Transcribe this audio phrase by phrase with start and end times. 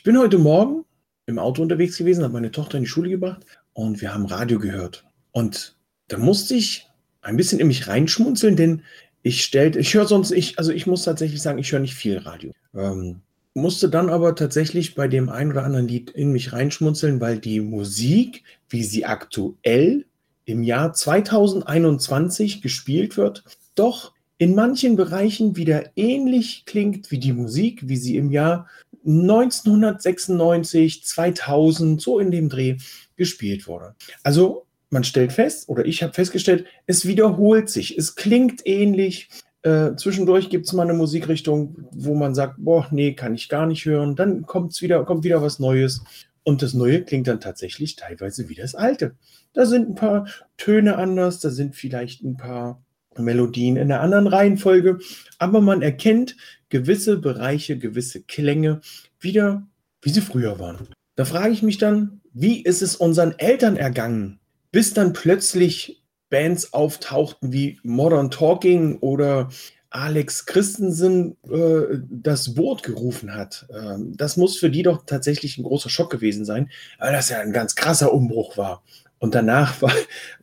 [0.00, 0.86] Ich bin heute Morgen
[1.26, 4.58] im Auto unterwegs gewesen, habe meine Tochter in die Schule gebracht und wir haben Radio
[4.58, 5.04] gehört.
[5.30, 5.76] Und
[6.08, 6.88] da musste ich
[7.20, 8.80] ein bisschen in mich reinschmunzeln, denn
[9.20, 12.16] ich stellte, ich höre sonst, ich, also ich muss tatsächlich sagen, ich höre nicht viel
[12.16, 12.52] Radio.
[12.74, 13.20] Ähm,
[13.52, 17.60] musste dann aber tatsächlich bei dem einen oder anderen Lied in mich reinschmunzeln, weil die
[17.60, 20.06] Musik, wie sie aktuell
[20.46, 27.86] im Jahr 2021 gespielt wird, doch in manchen Bereichen wieder ähnlich klingt wie die Musik,
[27.86, 28.66] wie sie im Jahr
[29.04, 32.76] 1996, 2000, so in dem Dreh
[33.16, 33.94] gespielt wurde.
[34.22, 39.28] Also man stellt fest, oder ich habe festgestellt, es wiederholt sich, es klingt ähnlich.
[39.62, 43.66] Äh, zwischendurch gibt es mal eine Musikrichtung, wo man sagt, boah, nee, kann ich gar
[43.66, 44.16] nicht hören.
[44.16, 46.02] Dann kommt's wieder, kommt wieder was Neues.
[46.42, 49.14] Und das Neue klingt dann tatsächlich teilweise wie das Alte.
[49.52, 52.82] Da sind ein paar Töne anders, da sind vielleicht ein paar
[53.18, 54.98] Melodien in einer anderen Reihenfolge,
[55.38, 56.36] aber man erkennt
[56.68, 58.80] gewisse Bereiche, gewisse Klänge
[59.18, 59.66] wieder,
[60.02, 60.88] wie sie früher waren.
[61.16, 64.38] Da frage ich mich dann, wie ist es unseren Eltern ergangen,
[64.70, 69.50] bis dann plötzlich Bands auftauchten wie Modern Talking oder
[69.90, 73.66] Alex Christensen äh, das Boot gerufen hat.
[73.74, 76.70] Ähm, das muss für die doch tatsächlich ein großer Schock gewesen sein,
[77.00, 78.84] weil das ja ein ganz krasser Umbruch war.
[79.20, 79.92] Und danach war,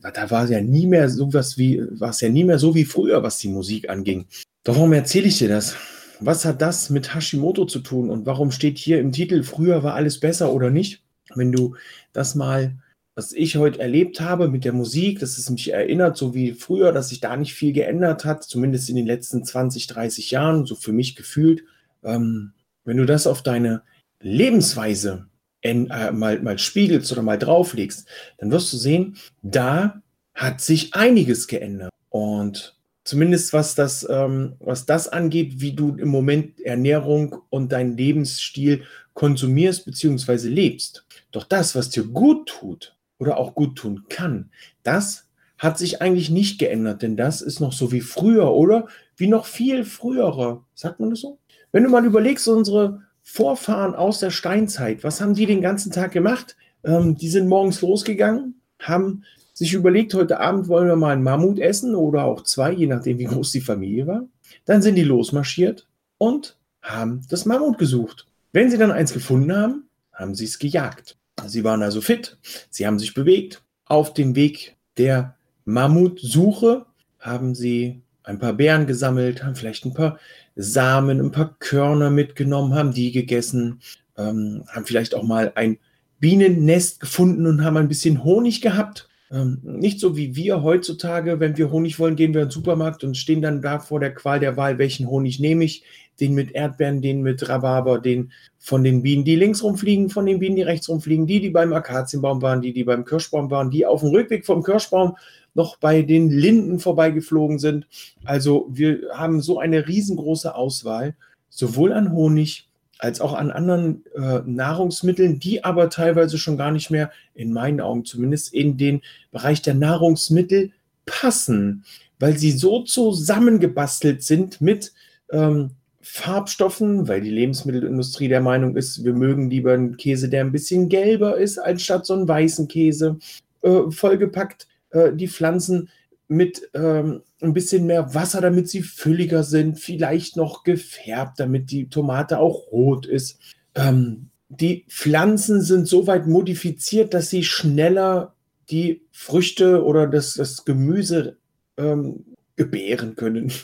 [0.14, 2.74] da war es ja nie mehr so was wie, war es ja nie mehr so
[2.76, 4.26] wie früher, was die Musik anging.
[4.64, 5.76] Doch warum erzähle ich dir das?
[6.20, 8.10] Was hat das mit Hashimoto zu tun?
[8.10, 11.04] Und warum steht hier im Titel, früher war alles besser oder nicht?
[11.36, 11.76] Wenn du
[12.14, 12.78] das mal,
[13.16, 16.92] was ich heute erlebt habe mit der Musik, dass es mich erinnert, so wie früher,
[16.92, 20.76] dass sich da nicht viel geändert hat, zumindest in den letzten 20, 30 Jahren, so
[20.76, 21.64] für mich gefühlt.
[22.04, 22.54] Ähm,
[22.86, 23.82] wenn du das auf deine
[24.20, 25.27] Lebensweise
[25.62, 28.08] äh, mal, mal spiegelst oder mal drauflegst,
[28.38, 30.02] dann wirst du sehen, da
[30.34, 31.92] hat sich einiges geändert.
[32.10, 37.98] Und zumindest was das, ähm, was das angeht, wie du im Moment Ernährung und deinen
[37.98, 40.48] Lebensstil konsumierst bzw.
[40.48, 41.06] lebst.
[41.32, 44.52] Doch das, was dir gut tut oder auch gut tun kann,
[44.84, 49.28] das hat sich eigentlich nicht geändert, denn das ist noch so wie früher oder wie
[49.28, 50.64] noch viel frühere.
[50.76, 51.40] Sagt man das so?
[51.72, 56.14] Wenn du mal überlegst, unsere Vorfahren aus der Steinzeit, was haben die den ganzen Tag
[56.14, 56.56] gemacht?
[56.86, 61.60] Ähm, die sind morgens losgegangen, haben sich überlegt, heute Abend wollen wir mal einen Mammut
[61.60, 64.26] essen oder auch zwei, je nachdem, wie groß die Familie war.
[64.64, 68.28] Dann sind die losmarschiert und haben das Mammut gesucht.
[68.54, 71.18] Wenn sie dann eins gefunden haben, haben sie es gejagt.
[71.48, 72.38] Sie waren also fit,
[72.70, 73.62] sie haben sich bewegt.
[73.84, 76.86] Auf dem Weg der Mammutsuche
[77.20, 80.20] haben sie ein paar Beeren gesammelt, haben vielleicht ein paar
[80.56, 83.80] Samen, ein paar Körner mitgenommen, haben die gegessen,
[84.18, 85.78] ähm, haben vielleicht auch mal ein
[86.20, 89.08] Bienennest gefunden und haben ein bisschen Honig gehabt.
[89.32, 93.04] Ähm, nicht so wie wir heutzutage, wenn wir Honig wollen, gehen wir in den Supermarkt
[93.04, 95.84] und stehen dann da vor der Qual der Wahl, welchen Honig nehme ich?
[96.20, 100.40] Den mit Erdbeeren, den mit Rhabarber, den von den Bienen, die links rumfliegen, von den
[100.40, 103.86] Bienen, die rechts rumfliegen, die, die beim Akazienbaum waren, die, die beim Kirschbaum waren, die
[103.86, 105.16] auf dem Rückweg vom Kirschbaum
[105.58, 107.88] noch bei den Linden vorbeigeflogen sind.
[108.24, 111.16] Also wir haben so eine riesengroße Auswahl,
[111.50, 112.70] sowohl an Honig
[113.00, 117.82] als auch an anderen äh, Nahrungsmitteln, die aber teilweise schon gar nicht mehr, in meinen
[117.82, 119.02] Augen zumindest, in den
[119.32, 120.72] Bereich der Nahrungsmittel
[121.06, 121.84] passen,
[122.20, 124.94] weil sie so zusammengebastelt sind mit
[125.32, 130.52] ähm, Farbstoffen, weil die Lebensmittelindustrie der Meinung ist, wir mögen lieber einen Käse, der ein
[130.52, 133.18] bisschen gelber ist, anstatt so einen weißen Käse,
[133.62, 135.90] äh, vollgepackt äh, die Pflanzen
[136.28, 141.90] mit ähm, ein bisschen mehr Wasser, damit sie fülliger sind, vielleicht noch gefärbt, damit die
[141.90, 143.40] Tomate auch rot ist.
[143.76, 148.34] Ähm, die Pflanzen sind so weit modifiziert, dass sie schneller
[148.70, 151.38] die Früchte oder das, das Gemüse
[151.78, 152.26] ähm,
[152.56, 153.52] gebären können.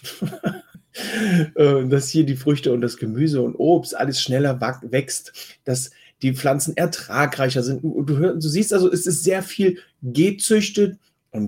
[1.55, 5.89] Äh, dass hier die Früchte und das Gemüse und Obst alles schneller wächst, dass
[6.21, 7.81] die Pflanzen ertragreicher sind.
[7.81, 10.99] Du, du, du siehst also, es ist sehr viel gezüchtet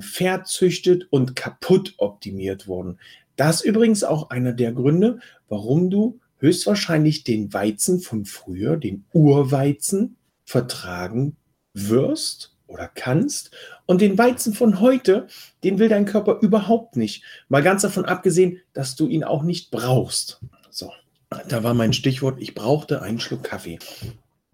[0.02, 3.00] verzüchtet und kaputt optimiert worden.
[3.36, 9.06] Das ist übrigens auch einer der Gründe, warum du höchstwahrscheinlich den Weizen von früher, den
[9.14, 11.38] Urweizen, vertragen
[11.74, 13.52] wirst oder kannst.
[13.86, 15.28] Und den Weizen von heute,
[15.64, 17.24] den will dein Körper überhaupt nicht.
[17.50, 20.40] Mal ganz davon abgesehen, dass du ihn auch nicht brauchst.
[20.70, 20.92] So,
[21.48, 23.80] da war mein Stichwort, ich brauchte einen Schluck Kaffee.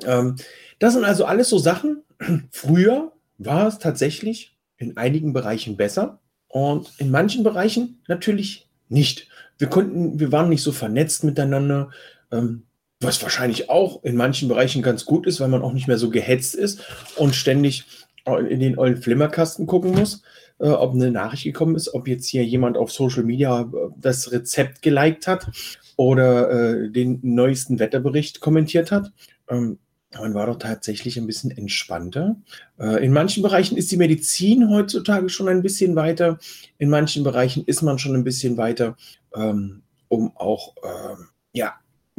[0.03, 0.37] Ähm,
[0.79, 2.03] das sind also alles so Sachen.
[2.51, 9.27] Früher war es tatsächlich in einigen Bereichen besser und in manchen Bereichen natürlich nicht.
[9.57, 11.91] Wir konnten, wir waren nicht so vernetzt miteinander.
[12.31, 12.63] Ähm,
[13.01, 16.11] was wahrscheinlich auch in manchen Bereichen ganz gut ist, weil man auch nicht mehr so
[16.11, 16.81] gehetzt ist
[17.15, 17.85] und ständig
[18.25, 20.21] in den ollen Flimmerkasten gucken muss,
[20.59, 24.31] äh, ob eine Nachricht gekommen ist, ob jetzt hier jemand auf Social Media äh, das
[24.31, 25.47] Rezept geliked hat
[25.95, 29.11] oder äh, den neuesten Wetterbericht kommentiert hat.
[29.49, 29.79] Ähm,
[30.19, 32.35] man war doch tatsächlich ein bisschen entspannter.
[32.79, 36.37] Äh, in manchen Bereichen ist die Medizin heutzutage schon ein bisschen weiter.
[36.77, 38.97] In manchen Bereichen ist man schon ein bisschen weiter,
[39.33, 41.75] ähm, um auch ähm, ja,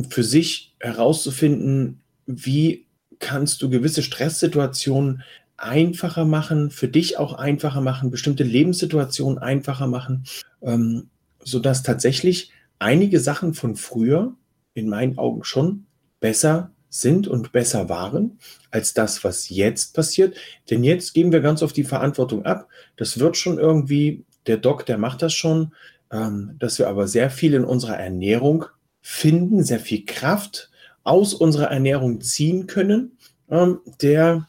[0.08, 2.86] für sich herauszufinden, wie
[3.18, 5.22] kannst du gewisse Stresssituationen
[5.56, 10.24] einfacher machen, für dich auch einfacher machen, bestimmte Lebenssituationen einfacher machen,
[10.60, 11.10] ähm,
[11.44, 14.34] sodass tatsächlich einige Sachen von früher
[14.74, 15.86] in meinen Augen schon
[16.20, 18.38] besser sind und besser waren
[18.70, 20.36] als das, was jetzt passiert.
[20.70, 22.68] Denn jetzt geben wir ganz oft die Verantwortung ab.
[22.96, 25.72] Das wird schon irgendwie, der Doc, der macht das schon,
[26.12, 28.66] ähm, dass wir aber sehr viel in unserer Ernährung
[29.00, 30.70] finden, sehr viel Kraft
[31.02, 33.16] aus unserer Ernährung ziehen können,
[33.50, 34.46] ähm, der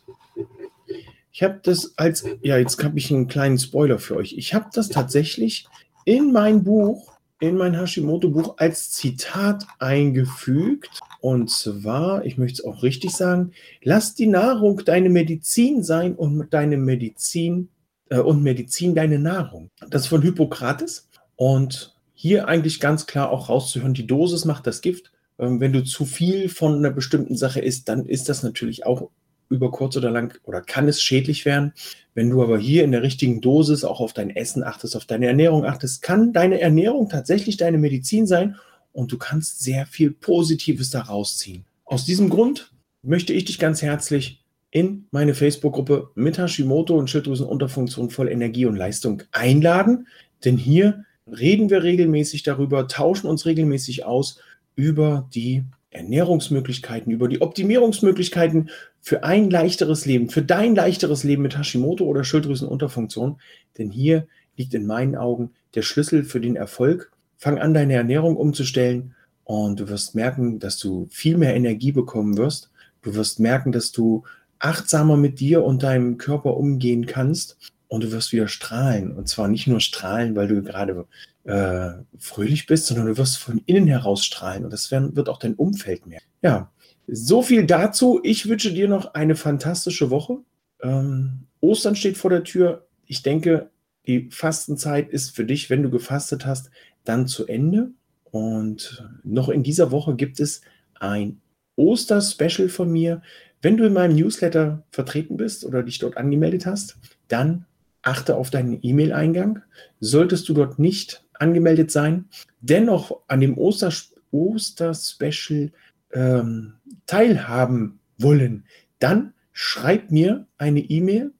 [1.32, 4.38] ich habe das als, ja, jetzt habe ich einen kleinen Spoiler für euch.
[4.38, 5.66] Ich habe das tatsächlich
[6.06, 7.13] in mein Buch,
[7.44, 11.02] in mein Hashimoto-Buch als Zitat eingefügt.
[11.20, 13.52] Und zwar, ich möchte es auch richtig sagen,
[13.82, 17.68] lass die Nahrung deine Medizin sein und deine Medizin
[18.10, 19.72] äh, und Medizin deine Nahrung.
[19.90, 21.10] Das ist von Hippokrates.
[21.36, 25.12] Und hier eigentlich ganz klar auch rauszuhören, die Dosis macht das Gift.
[25.38, 29.10] Ähm, wenn du zu viel von einer bestimmten Sache isst, dann ist das natürlich auch
[29.50, 31.74] über kurz oder lang oder kann es schädlich werden.
[32.14, 35.28] Wenn du aber hier in der richtigen Dosis auch auf dein Essen achtest, auf deine
[35.28, 38.56] Ernährung achtest, kann deine Ernährung tatsächlich deine Medizin sein
[38.92, 41.66] und du kannst sehr viel Positives daraus ziehen.
[41.86, 48.10] Aus diesem Grund möchte ich dich ganz herzlich in meine Facebook-Gruppe mit Hashimoto und Schilddrüsenunterfunktion
[48.10, 50.08] voll Energie und Leistung einladen,
[50.46, 54.40] denn hier reden wir regelmäßig darüber, tauschen uns regelmäßig aus
[54.76, 55.64] über die
[55.94, 58.70] Ernährungsmöglichkeiten, über die Optimierungsmöglichkeiten
[59.02, 63.40] für ein leichteres Leben, für dein leichteres Leben mit Hashimoto oder Schilddrüsenunterfunktion.
[63.78, 67.12] Denn hier liegt in meinen Augen der Schlüssel für den Erfolg.
[67.38, 72.38] Fang an, deine Ernährung umzustellen und du wirst merken, dass du viel mehr Energie bekommen
[72.38, 72.72] wirst.
[73.02, 74.24] Du wirst merken, dass du
[74.60, 77.58] achtsamer mit dir und deinem Körper umgehen kannst
[77.90, 79.12] und du wirst wieder strahlen.
[79.12, 81.06] Und zwar nicht nur strahlen, weil du gerade
[81.46, 85.56] äh, fröhlich bist, sondern du wirst von innen heraus strahlen und das wird auch dein
[85.56, 86.22] Umfeld mehr.
[86.42, 86.72] Ja,
[87.08, 88.20] so viel dazu.
[88.24, 90.38] Ich wünsche dir noch eine fantastische Woche.
[90.82, 92.88] Ähm, Ostern steht vor der Tür.
[93.06, 93.70] Ich denke,
[94.08, 96.70] die Fastenzeit ist für dich, wenn du gefastet hast,
[97.04, 97.92] dann zu Ende.
[98.32, 100.62] Und noch in dieser Woche gibt es
[101.00, 101.42] ein
[101.76, 103.22] Oster-Special von mir.
[103.62, 106.98] Wenn du in meinem Newsletter vertreten bist oder dich dort angemeldet hast,
[107.28, 107.66] dann
[108.02, 109.62] achte auf deinen E-Mail-Eingang.
[110.00, 112.26] Solltest du dort nicht angemeldet sein,
[112.62, 115.72] dennoch an dem Oster-Special
[116.14, 116.74] ähm,
[117.06, 118.66] teilhaben wollen,
[119.00, 121.32] dann schreib mir eine E-Mail.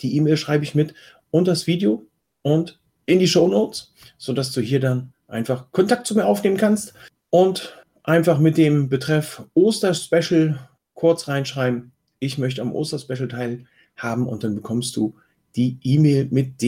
[0.00, 0.94] Die E-Mail schreibe ich mit
[1.30, 2.06] und das Video
[2.42, 6.94] und in die Show Notes, sodass du hier dann einfach Kontakt zu mir aufnehmen kannst
[7.30, 10.58] und einfach mit dem Betreff Oster-Special
[10.94, 11.92] kurz reinschreiben.
[12.18, 15.14] Ich möchte am Oster-Special teilhaben und dann bekommst du
[15.56, 16.62] die E-Mail mit,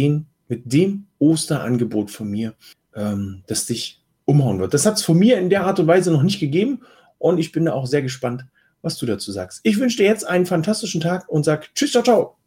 [0.49, 2.55] mit dem Osterangebot von mir,
[2.95, 4.75] ähm, das dich umhauen wird.
[4.75, 6.81] Das hat es von mir in der Art und Weise noch nicht gegeben
[7.19, 8.45] und ich bin da auch sehr gespannt,
[8.83, 9.61] was du dazu sagst.
[9.63, 12.44] Ich wünsche dir jetzt einen fantastischen Tag und sag Tschüss, ciao, ciao.